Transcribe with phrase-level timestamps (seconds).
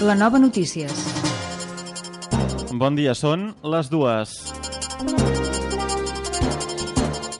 [0.00, 0.92] La nova notícies.
[2.72, 4.30] Bon dia, són les dues.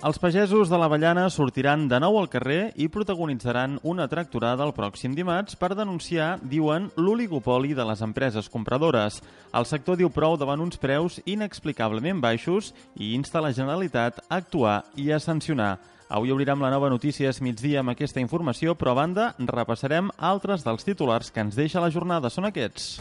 [0.04, 5.14] Els pagesos de l'Avellana sortiran de nou al carrer i protagonitzaran una tractorada el pròxim
[5.16, 9.22] dimarts per denunciar, diuen, l'oligopoli de les empreses compradores.
[9.56, 14.82] El sector diu prou davant uns preus inexplicablement baixos i insta la Generalitat a actuar
[15.00, 15.78] i a sancionar.
[16.10, 20.82] Avui obrirem la nova Notícies migdia amb aquesta informació, però a banda repassarem altres dels
[20.82, 22.34] titulars que ens deixa la jornada.
[22.34, 22.96] Són aquests.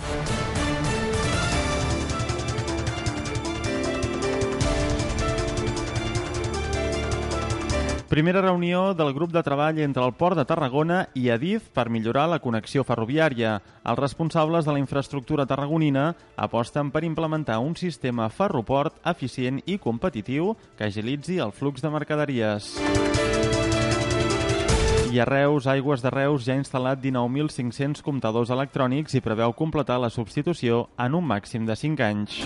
[8.10, 12.24] Primera reunió del grup de treball entre el Port de Tarragona i Adif per millorar
[12.32, 13.60] la connexió ferroviària.
[13.86, 20.56] Els responsables de la infraestructura tarragonina aposten per implementar un sistema ferroport eficient i competitiu
[20.76, 22.74] que agilitzi el flux de mercaderies.
[25.14, 30.02] I a Reus, Aigües de Reus ja ha instal·lat 19.500 comptadors electrònics i preveu completar
[30.02, 32.42] la substitució en un màxim de 5 anys.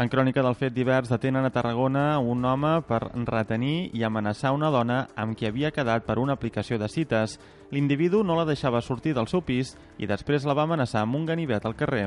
[0.00, 4.70] En crònica del fet divers detenen a Tarragona un home per retenir i amenaçar una
[4.72, 7.34] dona amb qui havia quedat per una aplicació de cites.
[7.68, 11.26] L'individu no la deixava sortir del seu pis i després la va amenaçar amb un
[11.28, 12.06] ganivet al carrer.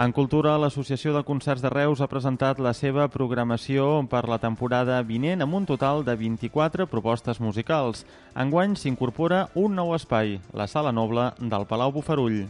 [0.00, 4.98] En cultura, l'Associació de Concerts de Reus ha presentat la seva programació per la temporada
[5.06, 8.02] vinent amb un total de 24 propostes musicals.
[8.34, 12.48] Enguany s'incorpora un nou espai, la Sala Noble del Palau Bufarull.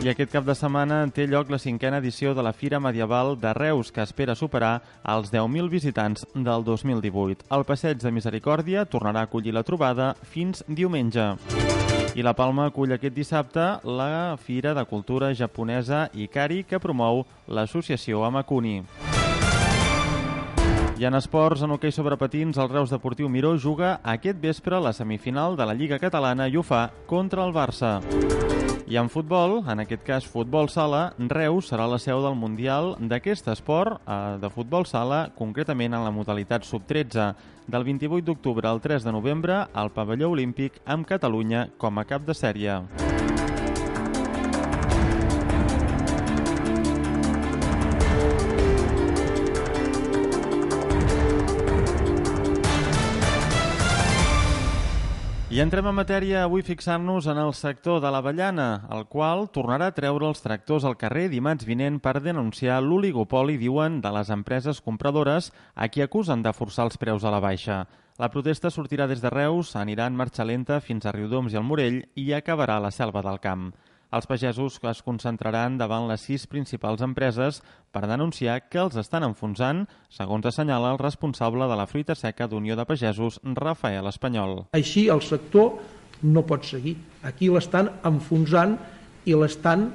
[0.00, 3.50] I aquest cap de setmana té lloc la cinquena edició de la Fira Medieval de
[3.52, 7.44] Reus, que espera superar els 10.000 visitants del 2018.
[7.52, 11.34] El Passeig de Misericòrdia tornarà a acollir la trobada fins diumenge.
[12.16, 18.24] I la Palma acull aquest dissabte la Fira de Cultura Japonesa Ikari, que promou l'associació
[18.24, 18.80] Amakuni.
[20.96, 24.96] I en esports, en hoquei sobre patins, el Reus Deportiu Miró juga aquest vespre la
[24.96, 27.98] semifinal de la Lliga Catalana i ho fa contra el Barça.
[28.86, 33.50] I en futbol, en aquest cas futbol sala, Reus serà la seu del Mundial d'aquest
[33.52, 37.32] esport eh, de futbol sala, concretament en la modalitat sub-13,
[37.70, 42.26] del 28 d'octubre al 3 de novembre al pavelló olímpic amb Catalunya com a cap
[42.26, 42.80] de sèrie.
[55.60, 60.24] Entrem en matèria avui fixant-nos en el sector de l'avellana, el qual tornarà a treure
[60.30, 65.90] els tractors al carrer dimarts vinent per denunciar l'oligopoli, diuen, de les empreses compradores a
[65.92, 67.82] qui acusen de forçar els preus a la baixa.
[68.16, 71.68] La protesta sortirà des de Reus, anirà en marxa lenta fins a Riudoms i el
[71.68, 73.74] Morell i acabarà a la selva del camp.
[74.10, 77.60] Els pagesos es concentraran davant les sis principals empreses
[77.94, 82.74] per denunciar que els estan enfonsant, segons assenyala el responsable de la fruita seca d'Unió
[82.74, 84.64] de Pagesos, Rafael Espanyol.
[84.74, 85.78] Així el sector
[86.26, 86.96] no pot seguir.
[87.22, 88.74] Aquí l'estan enfonsant
[89.30, 89.92] i l'estan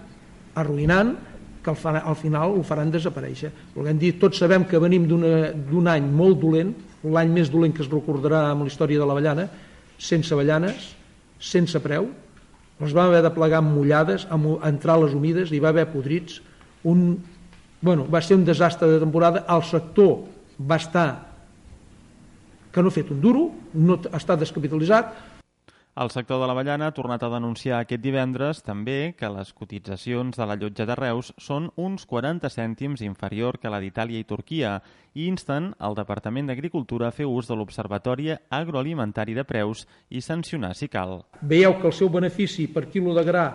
[0.56, 1.18] arruïnant
[1.66, 3.52] que al, al final ho faran desaparèixer.
[3.76, 6.72] Volguem dir, tots sabem que venim d'un any molt dolent,
[7.04, 9.50] l'any més dolent que es recordarà en la història de l'avellana,
[10.00, 10.94] sense avellanes,
[11.36, 12.08] sense preu,
[12.80, 14.60] les vam haver de plegar amb mullades, amb
[15.04, 16.42] les humides, i va haver podrits.
[16.84, 17.18] Un,
[17.82, 20.26] bueno, va ser un desastre de temporada, el sector
[20.60, 21.08] va estar
[22.76, 25.14] que no ha fet un duro, no ha estat descapitalitzat,
[26.04, 30.48] el sector de l'avellana ha tornat a denunciar aquest divendres també que les cotitzacions de
[30.50, 34.74] la llotja de Reus són uns 40 cèntims inferior que la d'Itàlia i Turquia
[35.16, 40.74] i insten el Departament d'Agricultura a fer ús de l'Observatori Agroalimentari de Preus i sancionar
[40.76, 41.22] si cal.
[41.40, 43.46] Veieu que el seu benefici per quilo de gra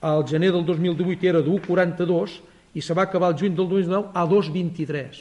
[0.00, 2.38] al gener del 2018 era d'1,42
[2.72, 5.20] i se va acabar el juny del 2019 a 2,23.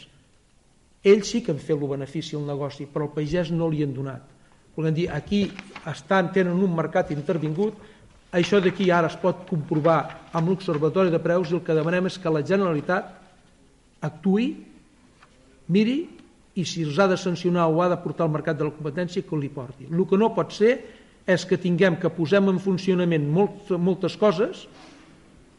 [1.11, 3.91] Ells sí que han fet el benefici al negoci, però al pagès no li han
[3.91, 4.32] donat
[4.75, 5.45] Volem dir, aquí
[5.89, 7.77] estan, tenen un mercat intervingut,
[8.33, 9.99] això d'aquí ara es pot comprovar
[10.33, 13.11] amb l'Observatori de Preus i el que demanem és que la Generalitat
[14.01, 14.47] actui,
[15.69, 15.97] miri
[16.57, 19.21] i si els ha de sancionar o ha de portar al mercat de la competència,
[19.21, 19.85] que li porti.
[19.89, 20.73] El que no pot ser
[21.29, 24.65] és que tinguem que posem en funcionament molt, moltes coses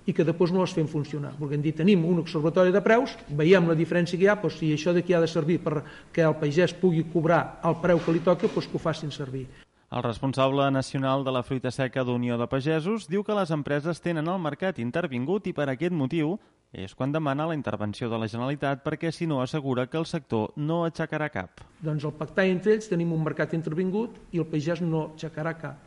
[0.07, 1.33] i que després no les fem funcionar.
[1.39, 4.73] Volguem dir, tenim un observatori de preus, veiem la diferència que hi ha, doncs si
[4.75, 8.25] això d'aquí ha de servir per que el pagès pugui cobrar el preu que li
[8.25, 9.47] toca, doncs que ho facin servir.
[9.95, 14.27] El responsable nacional de la fruita seca d'Unió de Pagesos diu que les empreses tenen
[14.29, 16.35] el mercat intervingut i per aquest motiu
[16.75, 20.51] és quan demana la intervenció de la Generalitat perquè si no assegura que el sector
[20.57, 21.63] no aixecarà cap.
[21.79, 25.79] Doncs el pactar entre ells tenim un mercat intervingut i el pagès no aixecarà cap.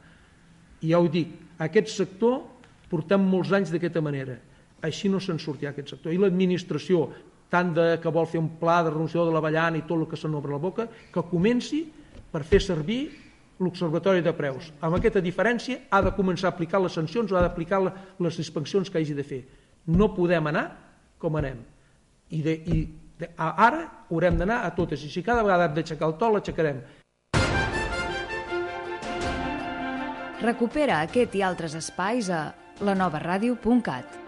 [0.80, 2.46] I ja ho dic, aquest sector
[2.90, 4.38] Portem molts anys d'aquesta manera.
[4.86, 6.14] Així no se'n sortirà aquest sector.
[6.14, 7.08] I l'administració,
[7.52, 10.20] tant de que vol fer un pla de renunciació de l'avellana i tot el que
[10.20, 11.84] se n'obre la boca, que comenci
[12.32, 13.02] per fer servir
[13.60, 14.70] l'Observatori de Preus.
[14.86, 18.92] Amb aquesta diferència ha de començar a aplicar les sancions o ha d'aplicar les inspeccions
[18.92, 19.42] que hagi de fer.
[19.88, 20.68] No podem anar
[21.18, 21.64] com anem.
[22.30, 22.78] I, de, i
[23.18, 23.82] de, ara
[24.12, 25.02] haurem d'anar a totes.
[25.04, 26.84] I si cada vegada hem d'aixecar el to, l'aixecarem.
[30.38, 32.52] Recupera aquest i altres espais a
[32.82, 34.24] lanovaradio.cat.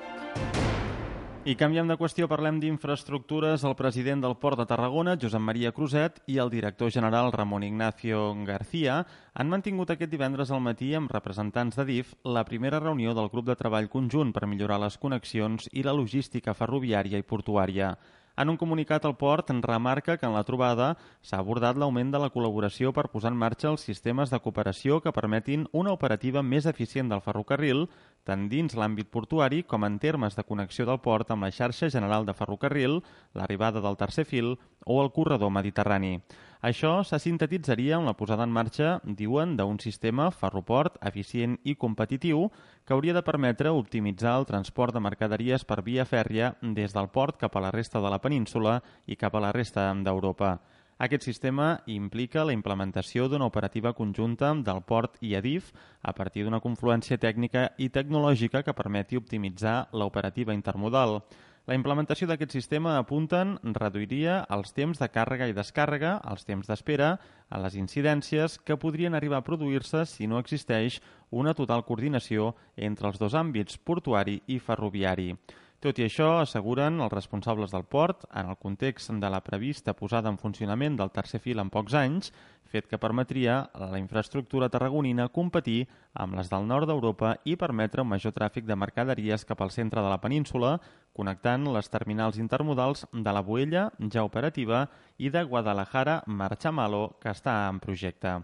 [1.50, 3.64] I canviem de qüestió, parlem d'infraestructures.
[3.64, 8.36] El president del Port de Tarragona, Josep Maria Cruzet, i el director general Ramon Ignacio
[8.46, 9.00] García
[9.34, 13.48] han mantingut aquest divendres al matí amb representants de DIF la primera reunió del grup
[13.48, 17.96] de treball conjunt per millorar les connexions i la logística ferroviària i portuària.
[18.40, 20.94] En un comunicat, el port remarca que en la trobada
[21.28, 25.12] s'ha abordat l'augment de la col·laboració per posar en marxa els sistemes de cooperació que
[25.12, 27.90] permetin una operativa més eficient del ferrocarril,
[28.24, 32.24] tant dins l'àmbit portuari com en termes de connexió del port amb la xarxa general
[32.26, 33.02] de ferrocarril,
[33.36, 36.22] l'arribada del tercer fil o el corredor mediterrani.
[36.60, 42.50] Això se sintetitzaria amb la posada en marxa, diuen, d'un sistema ferroport eficient i competitiu
[42.84, 47.40] que hauria de permetre optimitzar el transport de mercaderies per via fèrria des del port
[47.40, 50.58] cap a la resta de la península i cap a la resta d'Europa.
[51.00, 55.72] Aquest sistema implica la implementació d'una operativa conjunta del port i Adif
[56.04, 61.22] a partir d'una confluència tècnica i tecnològica que permeti optimitzar l'operativa intermodal.
[61.70, 67.10] La implementació d'aquest sistema, apunten, reduiria els temps de càrrega i descàrrega, els temps d'espera,
[67.46, 70.98] a les incidències que podrien arribar a produir-se si no existeix
[71.30, 72.56] una total coordinació
[72.90, 75.36] entre els dos àmbits, portuari i ferroviari.
[75.80, 80.28] Tot i això, asseguren els responsables del port, en el context de la prevista posada
[80.28, 82.34] en funcionament del tercer fil en pocs anys,
[82.68, 88.04] fet que permetria a la infraestructura tarragonina competir amb les del nord d'Europa i permetre
[88.04, 90.76] un major tràfic de mercaderies cap al centre de la península,
[91.16, 97.80] connectant les terminals intermodals de la Boella, ja operativa, i de Guadalajara-Marchamalo, que està en
[97.80, 98.42] projecte.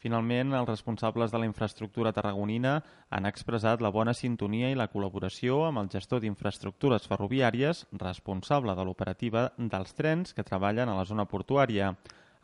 [0.00, 2.78] Finalment, els responsables de la infraestructura tarragonina
[3.12, 8.86] han expressat la bona sintonia i la col·laboració amb el gestor d'infraestructures ferroviàries responsable de
[8.88, 11.92] l'operativa dels trens que treballen a la zona portuària.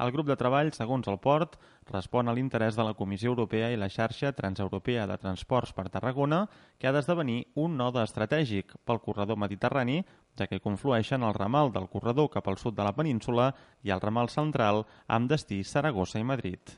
[0.04, 1.56] El grup de treball, segons el port,
[1.88, 6.42] respon a l'interès de la Comissió Europea i la xarxa transeuropea de transports per Tarragona,
[6.76, 10.02] que ha d'esdevenir un node estratègic pel corredor mediterrani,
[10.36, 14.04] ja que conflueixen el ramal del corredor cap al sud de la península i el
[14.04, 16.76] ramal central amb destí Saragossa i Madrid.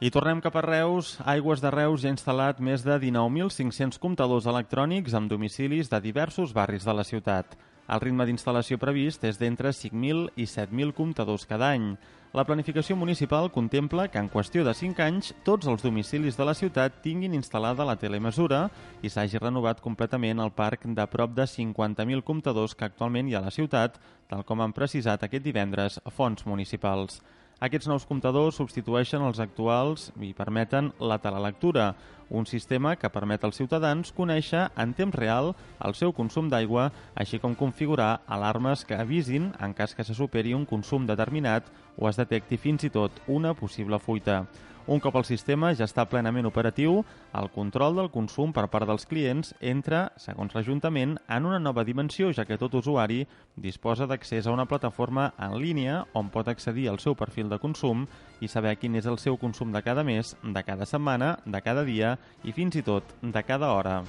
[0.00, 1.18] I tornem cap a Reus.
[1.28, 6.54] Aigües de Reus ja ha instal·lat més de 19.500 comptadors electrònics amb domicilis de diversos
[6.56, 7.52] barris de la ciutat.
[7.84, 11.90] El ritme d'instal·lació previst és d'entre 5.000 i 7.000 comptadors cada any.
[12.32, 16.54] La planificació municipal contempla que en qüestió de 5 anys tots els domicilis de la
[16.56, 18.62] ciutat tinguin instal·lada la telemesura
[19.02, 23.44] i s'hagi renovat completament el parc de prop de 50.000 comptadors que actualment hi ha
[23.44, 24.00] a la ciutat,
[24.32, 27.20] tal com han precisat aquest divendres fons municipals.
[27.60, 31.90] Aquests nous comptadors substitueixen els actuals i permeten la telelectura,
[32.32, 35.50] un sistema que permet als ciutadans conèixer en temps real
[35.84, 40.56] el seu consum d'aigua, així com configurar alarmes que avisin en cas que se superi
[40.56, 41.68] un consum determinat
[41.98, 44.46] o es detecti fins i tot una possible fuita.
[44.90, 47.04] Un cop el sistema ja està plenament operatiu,
[47.38, 52.32] el control del consum per part dels clients entra, segons l'Ajuntament, en una nova dimensió,
[52.34, 53.20] ja que tot usuari
[53.54, 58.02] disposa d'accés a una plataforma en línia on pot accedir al seu perfil de consum
[58.42, 61.86] i saber quin és el seu consum de cada mes, de cada setmana, de cada
[61.86, 64.00] dia i fins i tot de cada hora.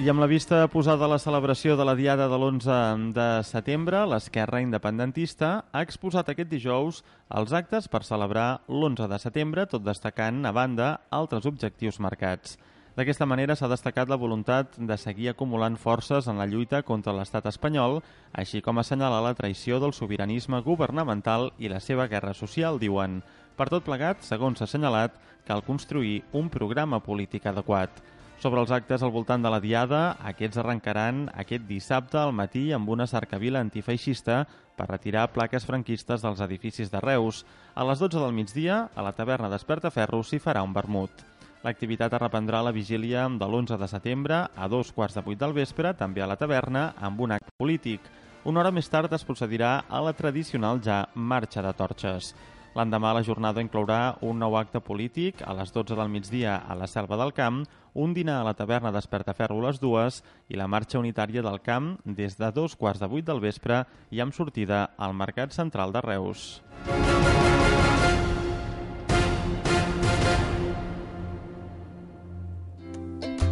[0.00, 3.98] I amb la vista posada a la celebració de la Diada de l'11 de setembre,
[4.08, 7.02] l'esquerra independentista ha exposat aquest dijous
[7.36, 12.56] els actes per celebrar l'11 de setembre, tot destacant, a banda, altres objectius marcats.
[12.96, 17.50] D'aquesta manera s'ha destacat la voluntat de seguir acumulant forces en la lluita contra l'estat
[17.52, 17.98] espanyol,
[18.32, 23.20] així com assenyalar la traïció del sobiranisme governamental i la seva guerra social, diuen.
[23.52, 28.00] Per tot plegat, segons s'ha assenyalat, cal construir un programa polític adequat.
[28.40, 32.88] Sobre els actes al voltant de la Diada, aquests arrencaran aquest dissabte al matí amb
[32.88, 34.46] una cercavila antifeixista
[34.78, 37.42] per retirar plaques franquistes dels edificis de Reus.
[37.76, 41.20] A les 12 del migdia, a la taverna d'Espertaferro s'hi farà un vermut.
[41.66, 45.52] L'activitat es reprendrà la vigília de l'11 de setembre a dos quarts de vuit del
[45.52, 48.08] vespre, també a la taverna, amb un acte polític.
[48.48, 52.32] Una hora més tard es procedirà a la tradicional ja marxa de torxes.
[52.78, 56.86] L'endemà la jornada inclourà un nou acte polític a les 12 del migdia a la
[56.86, 61.00] Selva del Camp, un dinar a la taverna d'Espertaferro a les dues i la marxa
[61.02, 65.18] unitària del camp des de dos quarts de vuit del vespre i amb sortida al
[65.18, 66.62] Mercat Central de Reus.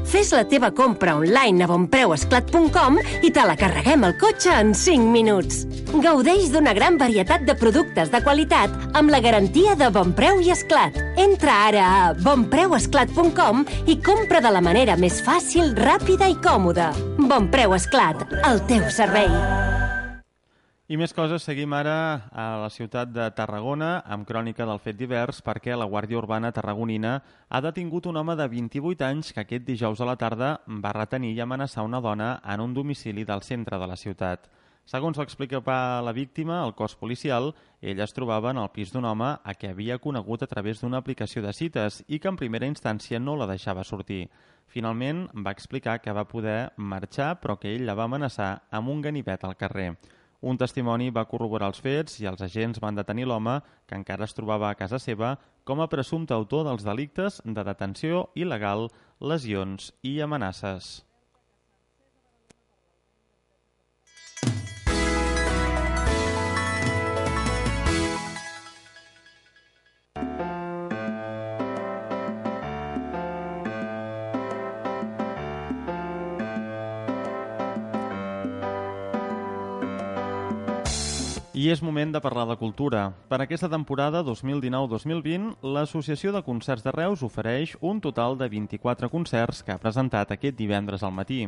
[0.08, 2.96] Fes la teva compra online a bonpreuesclat.com
[3.26, 5.66] i te la carreguem al cotxe en 5 minuts.
[5.92, 10.48] Gaudeix d'una gran varietat de productes de qualitat amb la garantia de Bon Preu i
[10.54, 10.96] Esclat.
[11.20, 16.94] Entra ara a bonpreuesclat.com i compra de la manera més fàcil, ràpida i còmoda.
[17.18, 19.28] Bon Preu Esclat, al teu servei.
[20.88, 21.94] I més coses, seguim ara
[22.32, 27.10] a la ciutat de Tarragona amb crònica del fet divers perquè la Guàrdia Urbana tarragonina
[27.52, 30.48] ha detingut un home de 28 anys que aquest dijous a la tarda
[30.86, 34.48] va retenir i amenaçar una dona en un domicili del centre de la ciutat.
[34.88, 35.60] Segons l'explica
[36.00, 37.52] la víctima, el cos policial,
[37.82, 41.04] ell es trobava en el pis d'un home a què havia conegut a través d'una
[41.04, 44.30] aplicació de cites i que en primera instància no la deixava sortir.
[44.66, 49.02] Finalment va explicar que va poder marxar però que ell la va amenaçar amb un
[49.04, 49.98] ganivet al carrer.
[50.40, 54.36] Un testimoni va corroborar els fets i els agents van detenir l'home, que encara es
[54.36, 58.86] trobava a casa seva, com a presumpte autor dels delictes de detenció il·legal,
[59.18, 61.07] lesions i amenaces.
[81.58, 83.00] I és moment de parlar de cultura.
[83.26, 89.64] Per aquesta temporada 2019-2020, l'Associació de Concerts de Reus ofereix un total de 24 concerts
[89.66, 91.40] que ha presentat aquest divendres al matí.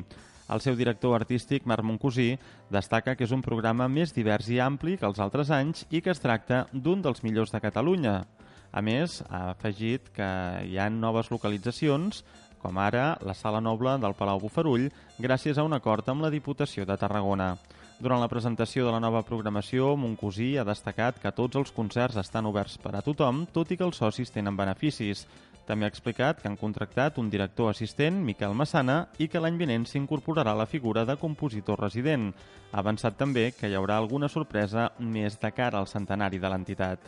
[0.51, 2.33] El seu director artístic, Marc Moncosí,
[2.75, 6.11] destaca que és un programa més divers i ampli que els altres anys i que
[6.11, 8.25] es tracta d'un dels millors de Catalunya.
[8.73, 10.31] A més, ha afegit que
[10.67, 12.25] hi ha noves localitzacions,
[12.59, 14.91] com ara la Sala Noble del Palau Bufarull,
[15.23, 17.55] gràcies a un acord amb la Diputació de Tarragona.
[18.01, 22.47] Durant la presentació de la nova programació, Moncosí ha destacat que tots els concerts estan
[22.49, 25.27] oberts per a tothom, tot i que els socis tenen beneficis.
[25.69, 29.85] També ha explicat que han contractat un director assistent, Miquel Massana, i que l'any vinent
[29.85, 32.31] s'incorporarà la figura de compositor resident.
[32.73, 37.05] Ha avançat també que hi haurà alguna sorpresa més de cara al centenari de l'entitat.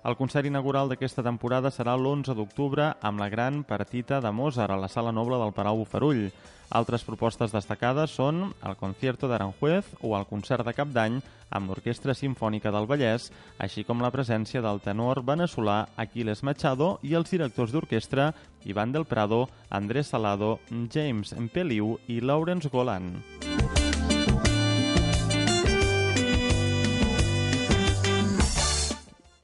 [0.00, 4.78] El concert inaugural d'aquesta temporada serà l'11 d'octubre amb la gran partita de Mozart a
[4.80, 6.30] la Sala Noble del Palau Bufarull.
[6.70, 11.18] Altres propostes destacades són el Concierto d'Aranjuez o el concert de Cap d'Any
[11.50, 13.28] amb l'Orquestra Simfònica del Vallès,
[13.58, 18.30] així com la presència del tenor veneçolà Aquiles Machado i els directors d'orquestra
[18.64, 23.12] Ivan del Prado, Andrés Salado, James Empeliu i Lawrence Golan.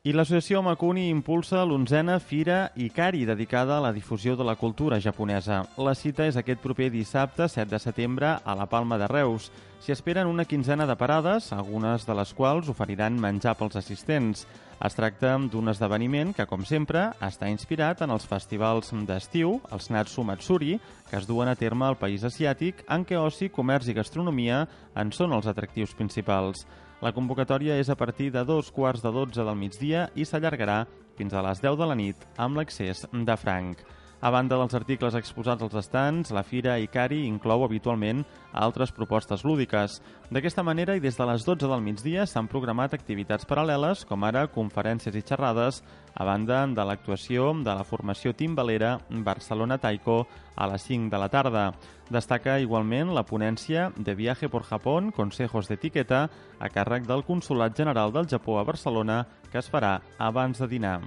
[0.07, 5.65] I l'associació Makuni impulsa l'onzena Fira Ikari, dedicada a la difusió de la cultura japonesa.
[5.83, 9.49] La cita és aquest proper dissabte, 7 de setembre, a la Palma de Reus.
[9.83, 14.47] S'hi esperen una quinzena de parades, algunes de les quals oferiran menjar pels assistents.
[14.79, 20.23] Es tracta d'un esdeveniment que, com sempre, està inspirat en els festivals d'estiu, els Natsu
[20.23, 20.79] Matsuri,
[21.11, 25.11] que es duen a terme al país asiàtic, en què oci, comerç i gastronomia en
[25.11, 26.63] són els atractius principals.
[27.05, 30.79] La convocatòria és a partir de dos quarts de 12 del migdia i s'allargarà
[31.19, 33.83] fins a les 10 de la nit amb l'accés de franc.
[34.27, 40.01] A banda dels articles exposats als estants, la Fira Icari inclou habitualment altres propostes lúdiques.
[40.35, 44.49] D'aquesta manera i des de les 12 del migdia s'han programat activitats paral·leles, com ara
[44.51, 45.79] conferències i xerrades,
[46.11, 50.25] a banda de l'actuació de la formació timbalera Barcelona Taiko
[50.57, 51.67] a les 5 de la tarda.
[52.11, 56.27] Destaca igualment la ponència de Viaje por Japón, Consejos d'Etiqueta,
[56.59, 60.99] a càrrec del Consolat General del Japó a Barcelona, que es farà abans de dinar.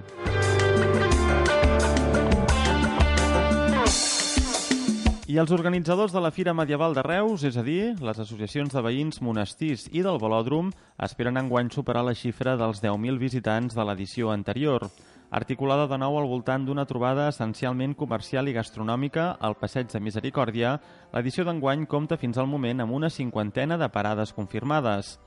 [5.30, 8.82] I els organitzadors de la Fira Medieval de Reus, és a dir, les associacions de
[8.82, 10.72] veïns, monestirs i del Velòdrom,
[11.06, 14.88] esperen enguany superar la xifra dels 10.000 visitants de l'edició anterior.
[15.30, 20.72] Articulada de nou al voltant d'una trobada essencialment comercial i gastronòmica al Passeig de Misericòrdia,
[21.14, 25.20] l'edició d'enguany compta fins al moment amb una cinquantena de parades confirmades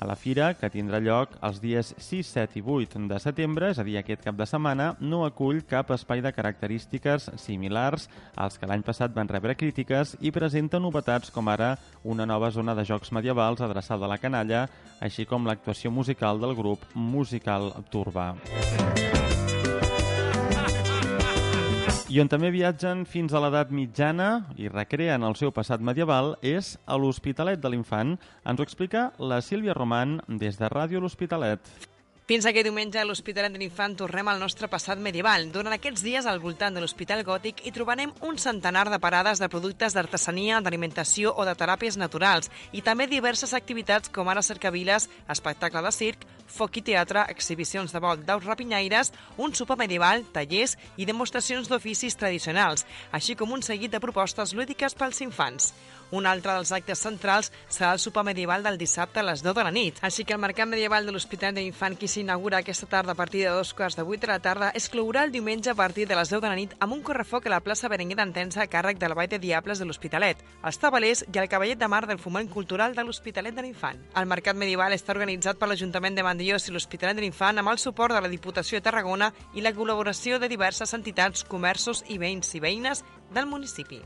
[0.00, 3.78] a la fira, que tindrà lloc els dies 6, 7 i 8 de setembre, és
[3.78, 8.70] a dir, aquest cap de setmana, no acull cap espai de característiques similars als que
[8.70, 13.12] l'any passat van rebre crítiques i presenta novetats com ara una nova zona de jocs
[13.12, 14.66] medievals adreçada a la canalla,
[15.04, 18.32] així com l'actuació musical del grup Musical Turba.
[22.10, 26.72] I on també viatgen fins a l'edat mitjana i recreen el seu passat medieval és
[26.90, 28.16] a l'Hospitalet de l'Infant.
[28.42, 31.70] Ens ho explica la Sílvia Roman des de Ràdio L'Hospitalet.
[32.26, 35.48] Fins aquest diumenge a l'Hospitalet de l'Infant tornem al nostre passat medieval.
[35.54, 39.50] Durant aquests dies al voltant de l'Hospital Gòtic hi trobarem un centenar de parades de
[39.50, 45.86] productes d'artesania, d'alimentació o de teràpies naturals i també diverses activitats com ara cercaviles, espectacle
[45.86, 51.06] de circ, foc i teatre, exhibicions de vol d'aus rapinyaires, un sopar medieval, tallers i
[51.08, 55.72] demostracions d'oficis tradicionals, així com un seguit de propostes lúdiques pels infants.
[56.10, 59.64] Un altre dels actes centrals serà el sopar medieval del dissabte a les 10 de
[59.64, 59.98] la nit.
[60.02, 63.44] Així que el Mercat Medieval de l'Hospital de l'Infant, que s'inaugura aquesta tarda a partir
[63.44, 66.16] de dos quarts de vuit de la tarda, es clourà el diumenge a partir de
[66.18, 68.98] les 10 de la nit amb un correfoc a la plaça Berenguer d'Entensa a càrrec
[68.98, 72.18] de la Vall de Diables de l'Hospitalet, els tabalers i el cavallet de mar del
[72.18, 74.02] Foment Cultural de l'Hospitalet de l'Infant.
[74.18, 77.80] El Mercat Medieval està organitzat per l'Ajuntament de Vandellós i l'Hospitalet de l'Infant amb el
[77.82, 82.54] suport de la Diputació de Tarragona i la col·laboració de diverses entitats, comerços i veïns
[82.56, 84.00] i veïnes del municipi.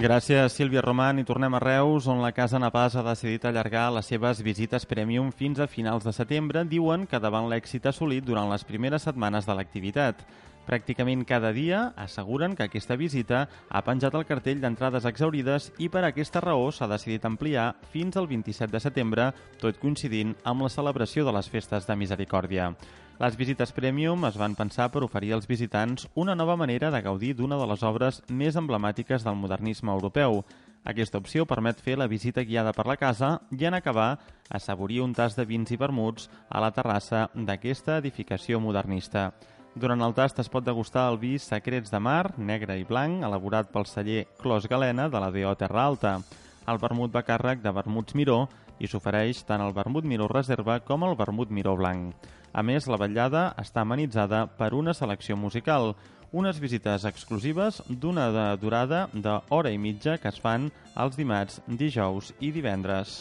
[0.00, 1.18] Gràcies, Sílvia Roman.
[1.20, 5.28] I tornem a Reus, on la Casa Napàs ha decidit allargar les seves visites premium
[5.28, 6.62] fins a finals de setembre.
[6.64, 10.22] Diuen que davant l'èxit assolit durant les primeres setmanes de l'activitat.
[10.64, 16.06] Pràcticament cada dia asseguren que aquesta visita ha penjat el cartell d'entrades exaurides i per
[16.08, 19.28] aquesta raó s'ha decidit ampliar fins al 27 de setembre,
[19.60, 22.72] tot coincidint amb la celebració de les festes de Misericòrdia.
[23.20, 27.34] Les visites Premium es van pensar per oferir als visitants una nova manera de gaudir
[27.36, 30.40] d'una de les obres més emblemàtiques del modernisme europeu.
[30.88, 35.12] Aquesta opció permet fer la visita guiada per la casa i en acabar assaborir un
[35.12, 39.34] tas de vins i vermuts a la terrassa d'aquesta edificació modernista.
[39.76, 43.68] Durant el tast es pot degustar el vi Secrets de Mar, negre i blanc, elaborat
[43.68, 45.52] pel celler Clos Galena de la D.O.
[45.60, 46.16] Terra Alta.
[46.64, 48.46] El vermut va càrrec de vermuts Miró
[48.80, 52.16] i s'ofereix tant el vermut Miró Reserva com el vermut Miró Blanc.
[52.52, 55.94] A més, la vetllada està amenitzada per una selecció musical,
[56.32, 62.34] unes visites exclusives d'una de durada d'hora i mitja que es fan els dimarts, dijous
[62.40, 63.20] i divendres.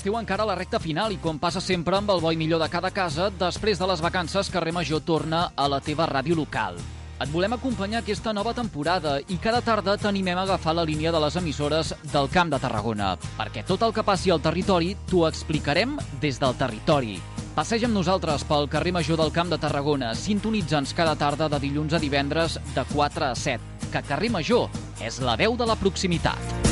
[0.00, 2.56] L'estiu encara a la recta final i com passa sempre amb el bo i millor
[2.62, 6.78] de cada casa, després de les vacances Carrer Major torna a la teva ràdio local.
[7.20, 11.20] Et volem acompanyar aquesta nova temporada i cada tarda t'animem a agafar la línia de
[11.20, 15.98] les emissores del Camp de Tarragona, perquè tot el que passi al territori t'ho explicarem
[16.24, 17.20] des del territori.
[17.52, 21.92] Passeja amb nosaltres pel carrer Major del Camp de Tarragona, sintonitza'ns cada tarda de dilluns
[21.92, 24.70] a divendres de 4 a 7, que Carrer Major
[25.04, 26.69] és la veu de la proximitat.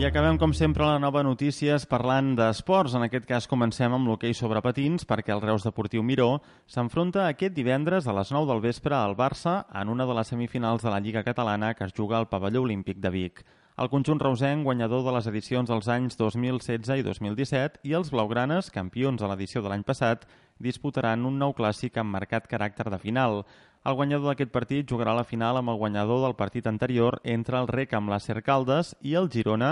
[0.00, 2.94] I acabem, com sempre, la nova notícies parlant d'esports.
[2.96, 7.52] En aquest cas comencem amb l'hoquei sobre patins perquè el Reus Deportiu Miró s'enfronta aquest
[7.52, 11.02] divendres a les 9 del vespre al Barça en una de les semifinals de la
[11.04, 13.44] Lliga Catalana que es juga al pavelló olímpic de Vic.
[13.76, 18.72] El conjunt reusenc, guanyador de les edicions dels anys 2016 i 2017, i els blaugranes,
[18.72, 20.26] campions de l'edició de l'any passat,
[20.60, 23.44] disputaran un nou clàssic amb marcat caràcter de final.
[23.80, 27.68] El guanyador d'aquest partit jugarà la final amb el guanyador del partit anterior entre el
[27.70, 29.70] Rec amb les Cercaldes i el Girona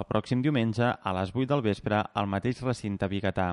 [0.00, 3.50] el pròxim diumenge a les 8 del vespre al mateix recinte biguetà.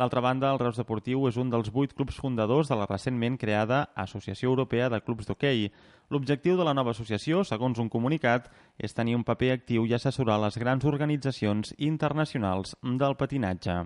[0.00, 3.82] D'altra banda, el Reus Deportiu és un dels vuit clubs fundadors de la recentment creada
[4.06, 5.68] Associació Europea de Clubs d'Hockey.
[6.08, 10.40] L'objectiu de la nova associació, segons un comunicat, és tenir un paper actiu i assessorar
[10.40, 13.82] les grans organitzacions internacionals del patinatge.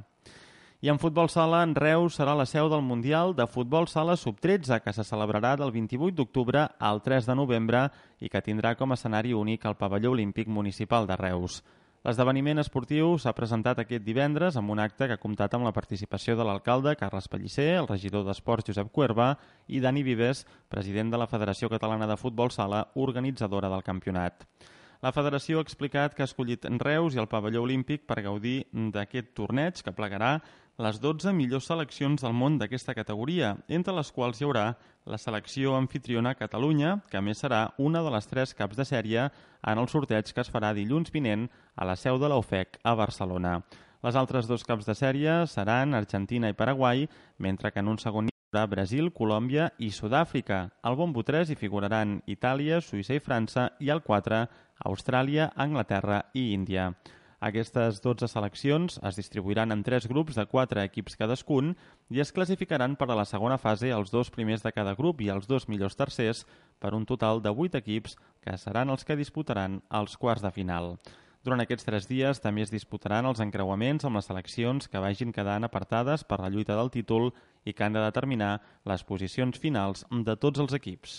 [0.83, 4.83] I en futbol sala, en Reus serà la seu del Mundial de Futbol Sala Sub-13,
[4.85, 7.87] que se celebrarà del 28 d'octubre al 3 de novembre
[8.21, 11.63] i que tindrà com a escenari únic el pavelló olímpic municipal de Reus.
[12.05, 16.37] L'esdeveniment esportiu s'ha presentat aquest divendres amb un acte que ha comptat amb la participació
[16.37, 19.33] de l'alcalde Carles Pellicer, el regidor d'Esports Josep Cuerva
[19.67, 24.45] i Dani Vives, president de la Federació Catalana de Futbol Sala, organitzadora del campionat.
[25.05, 29.35] La federació ha explicat que ha escollit Reus i el pavelló olímpic per gaudir d'aquest
[29.37, 30.39] torneig que plegarà
[30.81, 34.67] les 12 millors seleccions del món d'aquesta categoria, entre les quals hi haurà
[35.09, 39.25] la selecció anfitriona Catalunya, que més serà una de les tres caps de sèrie
[39.65, 43.61] en el sorteig que es farà dilluns vinent a la seu de l'OFEC a Barcelona.
[44.05, 48.29] Les altres dos caps de sèrie seran Argentina i Paraguai, mentre que en un segon
[48.57, 50.71] haurà Brasil, Colòmbia i Sud-àfrica.
[50.81, 54.39] Al bombo 3 hi figuraran Itàlia, Suïssa i França i al 4
[54.89, 56.95] Austràlia, Anglaterra i Índia.
[57.45, 61.75] Aquestes 12 seleccions es distribuiran en tres grups de 4 equips cadascun
[62.09, 65.29] i es classificaran per a la segona fase els dos primers de cada grup i
[65.29, 66.47] els dos millors tercers
[66.81, 70.97] per un total de 8 equips que seran els que disputaran els quarts de final.
[71.47, 75.63] Durant aquests tres dies també es disputaran els encreuaments amb les seleccions que vagin quedant
[75.63, 77.31] apartades per la lluita del títol
[77.63, 81.15] i que han de determinar les posicions finals de tots els equips.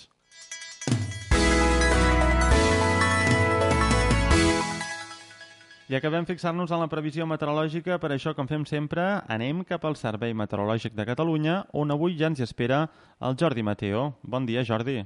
[5.88, 9.96] I acabem fixant-nos en la previsió meteorològica, per això, com fem sempre, anem cap al
[9.96, 12.90] Servei Meteorològic de Catalunya, on avui ja ens hi espera
[13.24, 14.10] el Jordi Mateo.
[14.28, 15.06] Bon dia, Jordi.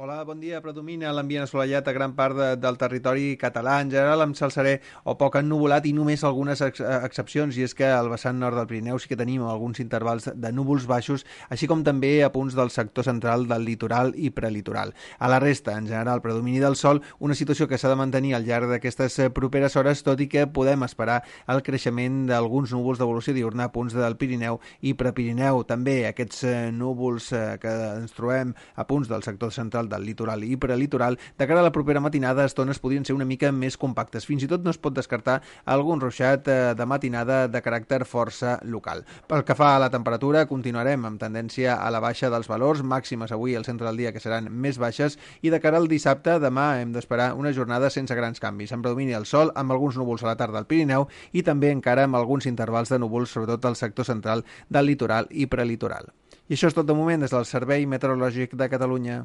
[0.00, 0.62] Hola, bon dia.
[0.64, 3.74] Predomina l'ambient assolellat a gran part de, del territori català.
[3.84, 4.70] En general, amb cel serè
[5.04, 8.64] o poc ennuvolat i només algunes ex excepcions, i és que al vessant nord del
[8.70, 12.72] Pirineu sí que tenim alguns intervals de núvols baixos, així com també a punts del
[12.72, 14.94] sector central del litoral i prelitoral.
[15.18, 18.48] A la resta, en general, predomini del sol, una situació que s'ha de mantenir al
[18.48, 23.36] llarg d'aquestes eh, properes hores, tot i que podem esperar el creixement d'alguns núvols d'evolució
[23.36, 25.60] diurna a punts del Pirineu i Prepirineu.
[25.68, 30.44] També aquests eh, núvols eh, que ens trobem a punts del sector central del litoral
[30.46, 34.26] i prelitoral, de cara a la propera matinada, estones podrien ser una mica més compactes.
[34.28, 38.58] Fins i tot no es pot descartar algun ruixat eh, de matinada de caràcter força
[38.62, 39.04] local.
[39.28, 43.34] Pel que fa a la temperatura, continuarem amb tendència a la baixa dels valors, màximes
[43.34, 46.70] avui al centre del dia que seran més baixes, i de cara al dissabte, demà
[46.80, 48.72] hem d'esperar una jornada sense grans canvis.
[48.72, 52.06] En predomini el sol, amb alguns núvols a la tarda al Pirineu i també encara
[52.06, 56.12] amb alguns intervals de núvols, sobretot al sector central del litoral i prelitoral.
[56.50, 59.22] I això és tot de moment des del Servei Meteorològic de Catalunya.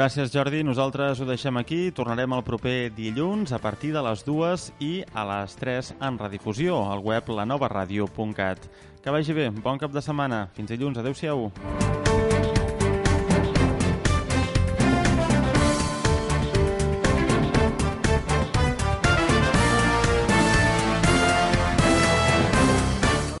[0.00, 0.62] Gràcies, Jordi.
[0.64, 1.90] Nosaltres ho deixem aquí.
[1.92, 6.78] Tornarem el proper dilluns a partir de les dues i a les 3 en redifusió
[6.88, 8.64] al web lanovaradio.cat.
[9.04, 9.50] Que vagi bé.
[9.60, 10.46] Bon cap de setmana.
[10.56, 11.04] Fins dilluns.
[11.04, 11.50] Adéu-siau.